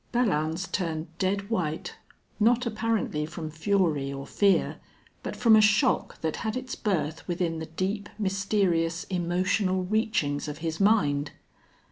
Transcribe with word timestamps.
Belllounds 0.11 0.71
turned 0.71 1.15
dead 1.19 1.51
white, 1.51 1.93
not 2.39 2.65
apparently 2.65 3.27
from 3.27 3.51
fury 3.51 4.11
or 4.11 4.25
fear, 4.25 4.77
but 5.21 5.35
from 5.35 5.55
a 5.55 5.61
shock 5.61 6.19
that 6.21 6.37
had 6.37 6.57
its 6.57 6.73
birth 6.73 7.27
within 7.27 7.59
the 7.59 7.67
deep, 7.67 8.09
mysterious, 8.17 9.03
emotional 9.11 9.85
reachings 9.85 10.47
of 10.47 10.57
his 10.57 10.79
mind. 10.79 11.33